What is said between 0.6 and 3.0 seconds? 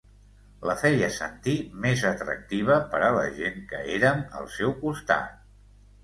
La feia sentir més atractiva